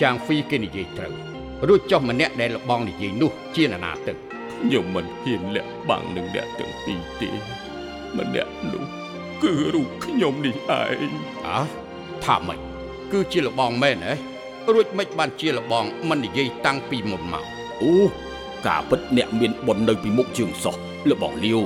[0.01, 1.13] ចាងហ្វីគេនិយាយត្រូវ
[1.67, 4.13] រួចចុះម្នាក់ដែលលបងនិយាយនោះជានរណាទៅ
[4.61, 7.29] ខ្ញុំមិនហ៊ានលាក់បាំងនឹងអ្នកទាំងពីរទេ
[8.17, 8.83] ម្នាក់នោះ
[9.43, 11.13] គឺរូបខ្ញុំនេះឯង
[11.45, 11.59] អើ
[12.23, 12.59] ថាម៉េច
[13.11, 14.13] គឺជាលបងមែនហ៎
[14.73, 17.43] រួចមិនបានជាលបងមិននិយាយតាំងពីមុនមក
[17.81, 17.91] អូ
[18.67, 20.75] ការពិតអ្នកមានបុណ្យនៅពីមុខជាងសោះ
[21.09, 21.59] លបងលាវ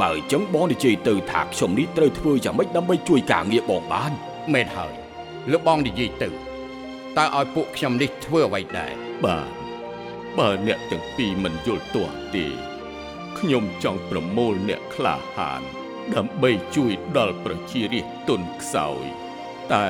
[0.00, 4.12] បើអញ្ចឹងបងនិយាយទៅថាខ្ញុំនេះត្រូវធ្វើយ៉ាងម៉េចដើម្បីជួយការងារបងបាន
[4.52, 4.94] មែនហើយ
[5.52, 6.28] លបងនិយាយទៅ
[7.16, 8.92] តើឲ្យពួកខ្ញុំនេះធ្វើអ្វីដែរ
[9.24, 9.48] បាទ
[10.38, 12.46] បើអ្នកទាំងពីរមិនយល់ទាស់ទេ
[13.38, 15.62] ខ្ញុំចង់ប្រមូលអ្នកក្លាហាន
[16.14, 19.04] ដើម្បីជួយដល់ប្រជារាស្ត្រទុនខ្សោយ
[19.72, 19.88] តែ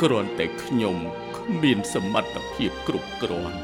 [0.00, 0.96] គ្រាន់តែខ្ញុំ
[1.36, 3.58] គ្មានសមត្ថភាពគ្រប់គ្រាន់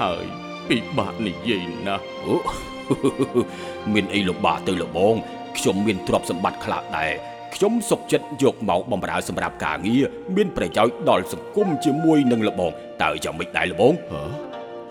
[0.00, 0.26] ហើយ
[0.68, 2.36] ពិបាកនិយាយណាស់អូ
[3.94, 5.14] មានអីលំបាកទៅលបង
[5.56, 7.12] ខ្ញុំមានទ្រព្យសម្បត្តិខ្លះដែរ
[7.54, 10.04] ខ្ញុំសុខចិត្តយកមកបំរើសម្រាប់ការងារ
[10.36, 12.70] មានប្រយោជន៍ដល់សង្គមជាមួយនឹងលបង
[13.02, 14.22] តើយ៉ាងម៉េចដែរលបងហ៎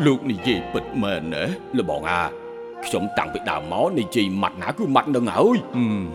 [0.06, 1.44] លោកនិយាយពិតមែនណា
[1.78, 2.22] លបងអា
[2.86, 6.06] ខ្ញុំតាំងពីដើមមកនិយាយម៉ាត់ណាគឺម៉ាត់នឹងហើយហឹម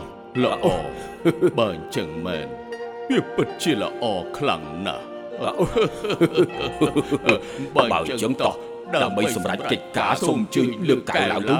[0.43, 0.67] ល្អ
[1.59, 2.47] បើអញ្ចឹងមែន
[3.09, 4.05] វាពិតជាល្អ
[4.37, 5.05] ខ្លាំងណាស់
[7.77, 8.55] បើអញ្ចឹងតោះ
[8.95, 11.57] ដើម្បីសម្រេចកិច្ចការសូមអញ្ជើញលើកកៅឡើងទៅ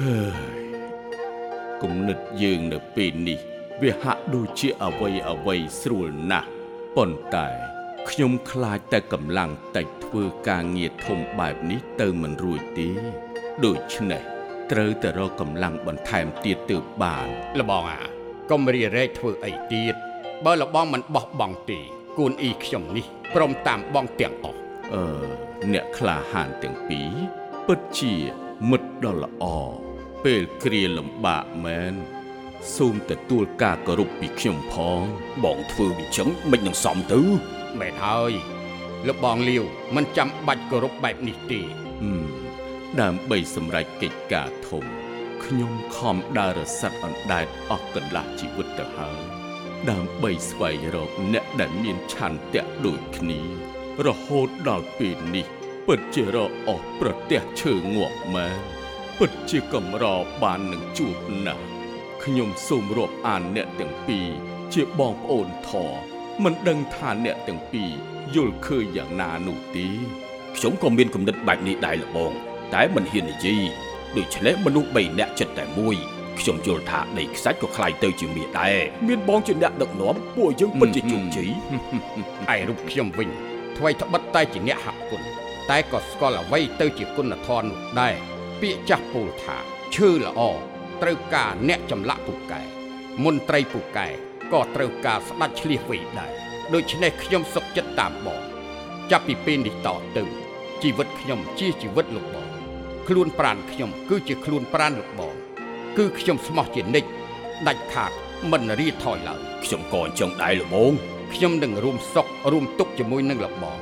[0.00, 0.64] ហើយ
[1.82, 3.38] កគំនិតយើងនៅពេលនេះ
[3.82, 6.48] វាហាក់ដូចជាអវ័យអវ័យស្រួលណាស់
[6.96, 7.48] ប៉ុន្តែ
[8.10, 12.88] ខ្ញុំខ្លាចតែកម្លាំងតិចធ្វើការងារធំបែបនេះទៅមិនរួចទេ
[13.64, 14.22] ដូច្នេះ
[14.72, 17.26] ត្រូវតែរកកម្លាំងបន្ថែមទៀតទើបបាន
[17.60, 18.02] លបងអា
[18.50, 19.94] កុំរីរែកធ្វើអីទៀត
[20.44, 21.80] បើលបងមិនបោះបង់ទេ
[22.18, 24.63] គួនអ៊ីខ្ញុំនេះព្រមតាមបងទាំងអស់
[24.94, 25.06] អឺ
[25.72, 27.12] អ្នកក្លាហានទាំងពីរ
[27.66, 28.14] ពិតជា
[28.70, 29.44] មិត្តដ៏ល្អ
[30.24, 31.94] ពេលគ្រាលំបាកមែន
[32.76, 35.00] សូមទទួលការគោរពពីខ្ញុំផង
[35.44, 37.20] បងធ្វើវាចឹងមិននឹងសមទៅ
[37.80, 38.32] មែនហើយ
[39.08, 41.60] លបងលាវមិនចាំបាច់គោរពបែបនេះទេ
[42.02, 42.26] ហឹម
[43.00, 44.84] ដើម្បីសម្រេចកិច្ចការធំ
[45.44, 49.22] ខ្ញុំខំដើររស័តអណ្ដែតអស់កន្លះជីវិតទៅហើយ
[49.90, 53.40] ដើម្បីស្វែងរកអ្នកដែលមានឆន្ទៈដូចគ្នា
[54.02, 55.46] រហូតដល់ពេលនេះ
[55.86, 56.36] ពិតជារ
[56.68, 58.56] អស់ប្រទះឈើងាប់មែន
[59.18, 60.04] ពិតជាកំរ
[60.42, 61.64] បាននឹងជួបណាស់
[62.24, 64.28] ខ្ញុំសូមរាប់អានអ្នកទាំងពីរ
[64.74, 65.92] ជាបងប្អូនធរ
[66.44, 67.90] មិនដឹងថាអ្នកទាំងពីរ
[68.34, 69.86] យល់ឃើញយ៉ាងណានោះទេ
[70.56, 72.32] ខ្ញុំក៏មានគំនិតបែបនេះដែរលបង
[72.74, 73.62] តែមិនហ៊ាននិយាយ
[74.16, 75.96] ដូច្នេះមនុស្ស3នាក់ចិត្តតែមួយ
[76.40, 78.78] ខ្ញុំយល់ថាដីខ្សាច់ក៏ខ្លាយទៅជាមាសដែរ
[79.08, 81.50] មានបងជាអ្នកដឹកនាំពួកយើងពិតជាជោគជ័យ
[82.56, 83.28] ឯរូបខ្ញុំវិញ
[83.78, 85.22] ថ្មីត្បិតតែជាអ្នកហគុណ
[85.70, 88.14] តែក៏ស្គាល់អ្វីទៅជាគុណធម៌នោះដែរ
[88.60, 89.56] ពាក្យចាស់ពោលថា
[89.94, 90.40] ឈើល្អ
[91.02, 92.62] ត្រូវការអ្នកចម្លាក់ពូកែ
[93.24, 94.08] មន្ត្រីពូកែ
[94.52, 96.32] ក៏ត្រូវការស្ដាច់ឆ្លៀសវៃដែរ
[96.74, 98.40] ដូច្នេះខ្ញុំសុខចិត្តតាមបង
[99.10, 100.24] ចាប់ពីពេលនេះតទៅ
[100.82, 102.48] ជីវិតខ្ញុំជាជីវិតលោកបង
[103.08, 105.34] ខ្លួនប្រានខ្ញុំគឺជាខ្លួនប្រានលោកបង
[105.96, 107.08] គឺខ្ញុំស្មោះជានិច្ច
[107.66, 108.10] ដាច់ខាត
[108.50, 110.92] មិនរីថយឡើយខ្ញុំក៏អញ្ចឹងដែរលបង
[111.34, 113.78] ខ្ញុំនឹងរួមសុខរួមទុក្ខជាមួយនឹងលបង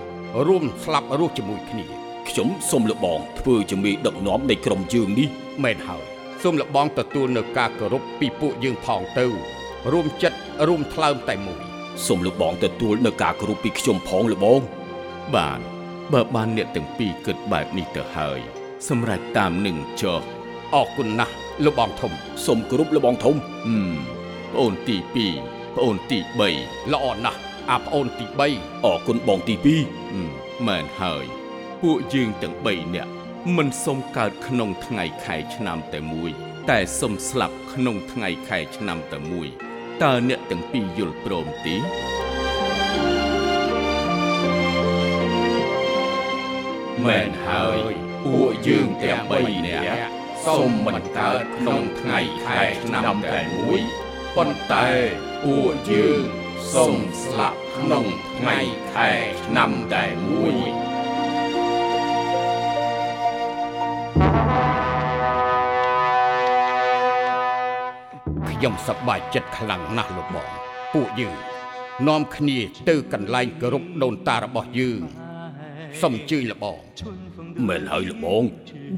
[0.47, 1.87] រួមស្លាប់រស់ជាមួយគ្នា
[2.29, 5.29] ខ្ញុំសូមលបងធ្វើជាមេដឹកនាំនៃក្រុមយើងនេះ
[5.63, 6.05] មែនហើយ
[6.43, 9.27] សូមលបងទទួលនៅការគោរពពីពួកយើងផងទៅ
[9.93, 10.39] រួមចិត្ត
[10.69, 11.63] រួមថ្លើមតែមួយ
[12.07, 14.61] សូមលបងទទួលនៅការគោរពពីខ្ញុំផងលបង
[15.37, 15.61] បាន
[16.13, 18.41] បើបានអ្នកទាំងពីរគិតបែបនេះទៅហើយ
[18.89, 20.23] សម្រាប់តាមនឹងចុះ
[20.75, 21.35] អរគុណណាស់
[21.65, 22.13] លោកបងធំ
[22.47, 23.37] សូមគោរពលបងធំ
[23.67, 23.95] ហឹម
[24.53, 26.19] ប្អូនទី2 ប្អូនទី
[26.57, 29.67] 3ល្អណាស់អាប្អូនទី3អរគុណបងទី2
[30.13, 30.29] ហឹម
[30.67, 31.25] មែនហើយ
[31.83, 33.11] ពួកយើងទាំង3នាក់
[33.57, 36.31] មិនសុំកើតក្នុងថ្ងៃខែឆ្នាំតែមួយ
[36.71, 39.49] តែសុំស្លាប់ក្នុងថ្ងៃខែឆ្នាំតែមួយ
[40.03, 41.77] តើអ្នកទាំងពីរយល់ព្រមទេ
[47.05, 47.93] មែនហើយ
[48.25, 53.81] ពួកយើងទាំង3នាក់សូមមិនកើតក្នុងថ្ងៃខែឆ្នាំតែមួយ
[54.37, 54.89] ប៉ុន្តែ
[55.49, 56.23] ពួកយើង
[56.73, 58.05] សូមស្លាប់ក្នុង
[58.39, 58.59] ថ្ងៃ
[58.93, 59.11] ខែ
[59.45, 60.57] ឆ្នាំតែមួយ
[68.49, 70.49] ខ្ញុំសប្បាយចិត្តខ្លាំងណាស់លោកបង
[70.95, 71.37] ពួកយើង
[72.09, 75.03] នាំគ្នាទៅកន្លែងគោរពដូនតារបស់យើង
[76.01, 76.79] សូមជឿលបង
[77.69, 78.43] មែនហើយលបង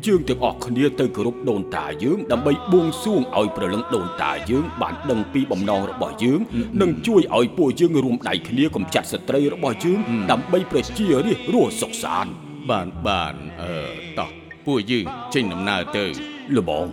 [0.07, 6.41] យើងទាំងអស់គ្នាទៅគោរពដូនតាយើងដើម្បីបួងសួងឲ្យប្រលឹងដូនតាយើងបានដឹងពីបំណងរបស់យើង
[6.81, 9.99] និងជួយឲ្យពួកយើងរួមដៃគ្នាកម្ចាត់សត្រូវរបស់យើង
[10.31, 12.33] ដើម្បីប្រជារាស្ត្ររស់សុខសាន្ត
[12.71, 13.73] បានបានអឺ
[14.19, 14.31] តោះ
[14.67, 16.05] ពួកយើងចេញដំណើរទៅ
[16.57, 16.87] លបង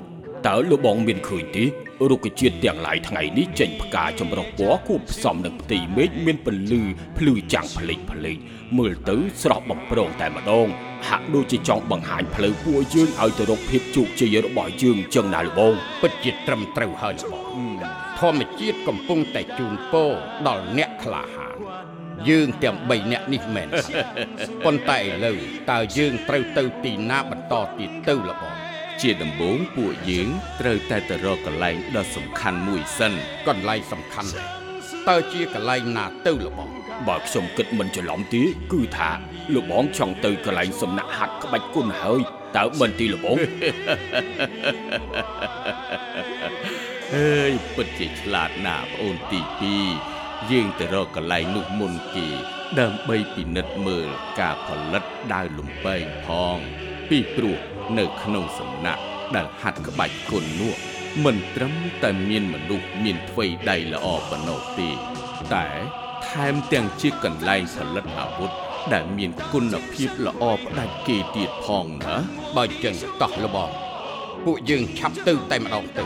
[0.48, 1.66] តើលបងមានឃើញទេ
[2.10, 6.82] រុក្ខជាតិទាំងឡាយថ្ងៃនេះចេញផ្កាចម្រុះពណ៌គួបផ្សំនឹងផ្ទៃមេឃមានពន្លឺ
[7.18, 8.38] ភ្លឺចាំងផ្លេកផ្លេក
[8.78, 10.68] មើលទៅស្រស់បំព្រងតែម្ដង
[11.08, 17.46] ហាក់ដូចជាចង់បង្ហាញផ្លូវពួកយើងឲ្យទៅរកភាពជោគជ័យរបស់យើងចឹងណាលបងពិតជាត្រឹមត្រូវហើយបង
[18.20, 20.12] ធម្មជាតិកំពុងតែជូនពរ
[20.48, 21.58] ដល់អ្នកក្លាហាន
[22.30, 24.04] យើងទាំង3នាក់នេះមែនហើយ
[24.66, 25.38] ប៉ុន្តែឥឡូវ
[25.72, 28.71] តើយើងត្រូវទៅទីណាបន្តទៀតទៅលបង
[29.02, 33.14] ជាដំបូងពួកយើងត្រូវតែទៅរកកន្លែងដ៏សំខាន់មួយសិន
[33.48, 34.48] កន្លែងសំខាន់ដែរ
[35.10, 36.70] តើជាកន្លែងណាទៅលបង
[37.08, 39.12] បើខ្ញុំគិតមិនច្រឡំទេគឺថា
[39.54, 42.22] លោកបងចង់ទៅកន្លែងសំណាក់ហាត់ក្បាច់គុណហើយ
[42.58, 43.38] តើមិនទីលោកបង
[47.16, 49.42] អើយពិតជាឆ្លាតណាស់ប្អូនទី
[49.96, 52.28] 2យើងទៅរកកន្លែងនោះមុនគេ
[52.80, 54.08] ដើម្បីពិនិត្យមើល
[54.40, 56.58] ការផលិតដាវលំបែងផង
[57.10, 57.60] ពីព្រោះ
[57.98, 59.04] នៅក្នុងសំណាក់
[59.36, 60.74] ដែលហាត់ក្បាច់គុណនោះ
[61.26, 64.90] មិនត្រឹមតែមានមនុស្សមានថ្វីដៃល្អប៉ុណ្ណោះទេ
[65.54, 65.68] តែ
[66.30, 68.52] ថែមទាំងជាកន្លែងផលិតអាវុធ
[68.94, 72.16] ដែលមានគុណភាពល្អផ្ដាច់គេទៀតផងណា
[72.56, 73.70] បើអញ្ចឹងតោះលបង
[74.46, 76.04] ពួកយើងឆាប់ទៅតែម្ដងទៅ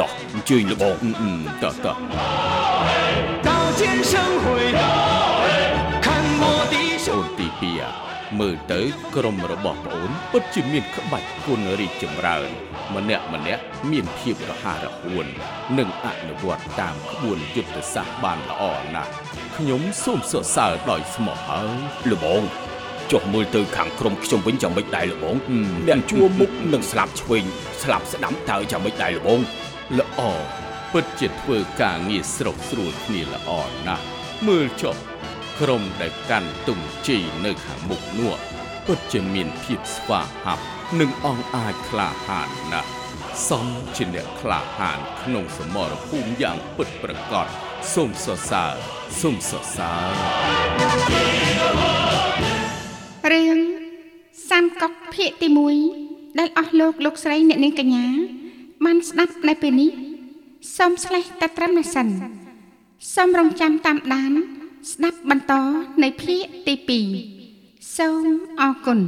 [0.00, 2.97] តោះអញ្ជើញលោកបងអឺអឺតោះតោះ
[8.40, 8.80] មើលទៅ
[9.16, 12.48] ក្រុមរបស់ប្អូនពិតជាមានក្បាច់គុណរីកចម្រើន
[12.94, 15.26] ម្នាក់ម្នាក់មានភាពរហ័សរហួន
[15.78, 18.62] និងអនុវត្តតាមក្បួនយុទ្ធសាស្ត្របានល្អ
[18.94, 19.10] ណាស់
[19.56, 21.70] ខ្ញុំសូមសរសើរដោយស្មោះហើយ
[22.10, 22.42] លបង
[23.12, 27.44] ចុះមើលទៅខាងក្រុមខ្ញុំវិញយ៉ាងម៉េចដែរលបងហឹមអ្នកជួមុខនិងស្លាប់ឆ្វេង
[27.82, 29.40] ស្លាប់ស្ដាំតើយ៉ាងម៉េចដែរលបង
[29.98, 30.20] ល្អ
[30.92, 33.50] ពិតជាធ្វើការងារស្រុកស្រួលគ្នាល្អ
[33.86, 34.04] ណាស់
[34.46, 34.96] មើលចុះ
[35.60, 38.34] ក្រុមដែលកាន់ទុំជីនៅខាងមុខនោះ
[38.86, 40.64] ពិតជាមានភាពស្វាហាប់
[41.00, 42.90] និងអង់អាចក្លាហានណាស់
[43.48, 43.66] សម
[43.96, 47.46] ជាអ្នកក្លាហានក្នុងសមរភូមិយ៉ាងពិតប្រាកដ
[47.94, 48.74] សូមសរសើរ
[49.20, 50.08] សូមសរសើរ
[53.32, 53.58] រឿង
[54.48, 55.48] សាមកុកភាគទី
[55.94, 58.06] 1ដែលអស់លោកលោកស្រីអ្នកនាងកញ្ញា
[58.84, 59.90] បានស្ដាប់នៅពេលនេះ
[60.76, 62.06] សូមស្លេះតែត្រឹមនេះសិន
[63.14, 64.32] សូមរងចាំតាមដាន
[64.90, 65.52] ស្ដាប់បន្ត
[66.02, 67.00] នៅភាគទី
[67.34, 68.26] 2សូម
[68.60, 69.00] អរគុណ